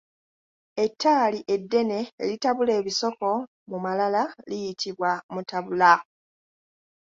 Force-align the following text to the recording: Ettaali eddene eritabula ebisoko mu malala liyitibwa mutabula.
Ettaali 0.83 1.39
eddene 1.55 1.99
eritabula 2.23 2.71
ebisoko 2.79 3.29
mu 3.69 3.77
malala 3.85 4.23
liyitibwa 4.49 5.11
mutabula. 5.33 5.93